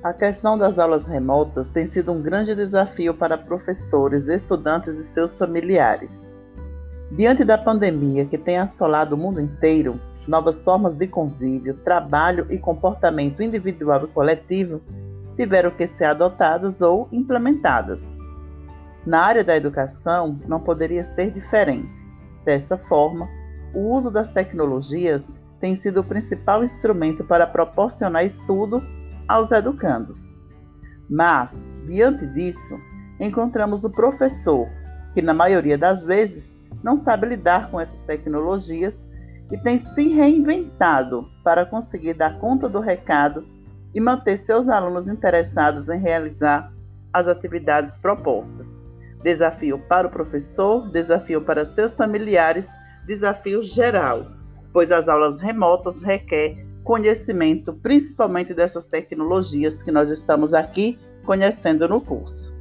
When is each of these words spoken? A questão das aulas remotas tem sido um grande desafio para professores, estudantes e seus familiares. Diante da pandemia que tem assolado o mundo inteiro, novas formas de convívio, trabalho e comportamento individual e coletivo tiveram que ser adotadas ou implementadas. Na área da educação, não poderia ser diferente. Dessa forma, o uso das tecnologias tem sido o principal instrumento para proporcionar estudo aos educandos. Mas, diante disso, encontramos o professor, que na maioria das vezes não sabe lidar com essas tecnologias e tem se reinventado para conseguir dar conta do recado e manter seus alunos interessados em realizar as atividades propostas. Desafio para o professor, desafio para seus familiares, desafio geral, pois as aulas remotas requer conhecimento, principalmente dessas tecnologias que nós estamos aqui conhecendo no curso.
A 0.00 0.12
questão 0.12 0.56
das 0.56 0.78
aulas 0.78 1.06
remotas 1.06 1.68
tem 1.68 1.84
sido 1.84 2.12
um 2.12 2.22
grande 2.22 2.54
desafio 2.54 3.12
para 3.12 3.36
professores, 3.36 4.28
estudantes 4.28 4.94
e 4.94 5.02
seus 5.02 5.36
familiares. 5.36 6.32
Diante 7.10 7.44
da 7.44 7.58
pandemia 7.58 8.24
que 8.24 8.38
tem 8.38 8.58
assolado 8.58 9.16
o 9.16 9.18
mundo 9.18 9.40
inteiro, 9.40 10.00
novas 10.28 10.62
formas 10.62 10.94
de 10.94 11.08
convívio, 11.08 11.74
trabalho 11.74 12.46
e 12.48 12.56
comportamento 12.58 13.42
individual 13.42 14.04
e 14.04 14.08
coletivo 14.08 14.80
tiveram 15.36 15.72
que 15.72 15.86
ser 15.86 16.04
adotadas 16.04 16.80
ou 16.80 17.08
implementadas. 17.10 18.16
Na 19.04 19.22
área 19.22 19.42
da 19.42 19.56
educação, 19.56 20.38
não 20.46 20.60
poderia 20.60 21.02
ser 21.02 21.32
diferente. 21.32 22.06
Dessa 22.44 22.78
forma, 22.78 23.28
o 23.74 23.92
uso 23.96 24.12
das 24.12 24.30
tecnologias 24.30 25.36
tem 25.58 25.74
sido 25.74 26.02
o 26.02 26.04
principal 26.04 26.62
instrumento 26.62 27.24
para 27.24 27.48
proporcionar 27.48 28.24
estudo 28.24 28.80
aos 29.28 29.50
educandos. 29.50 30.32
Mas, 31.08 31.68
diante 31.86 32.26
disso, 32.26 32.78
encontramos 33.20 33.84
o 33.84 33.90
professor, 33.90 34.66
que 35.12 35.22
na 35.22 35.34
maioria 35.34 35.76
das 35.76 36.02
vezes 36.02 36.58
não 36.82 36.96
sabe 36.96 37.26
lidar 37.28 37.70
com 37.70 37.80
essas 37.80 38.02
tecnologias 38.02 39.06
e 39.50 39.56
tem 39.56 39.78
se 39.78 40.08
reinventado 40.08 41.26
para 41.42 41.64
conseguir 41.64 42.14
dar 42.14 42.38
conta 42.38 42.68
do 42.68 42.80
recado 42.80 43.42
e 43.94 44.00
manter 44.00 44.36
seus 44.36 44.68
alunos 44.68 45.08
interessados 45.08 45.88
em 45.88 45.98
realizar 45.98 46.72
as 47.12 47.26
atividades 47.26 47.96
propostas. 47.96 48.78
Desafio 49.22 49.78
para 49.88 50.06
o 50.06 50.10
professor, 50.10 50.88
desafio 50.90 51.40
para 51.40 51.64
seus 51.64 51.96
familiares, 51.96 52.70
desafio 53.06 53.64
geral, 53.64 54.26
pois 54.72 54.92
as 54.92 55.08
aulas 55.08 55.40
remotas 55.40 56.00
requer 56.02 56.67
conhecimento, 56.88 57.74
principalmente 57.74 58.54
dessas 58.54 58.86
tecnologias 58.86 59.82
que 59.82 59.90
nós 59.90 60.08
estamos 60.08 60.54
aqui 60.54 60.98
conhecendo 61.22 61.86
no 61.86 62.00
curso. 62.00 62.57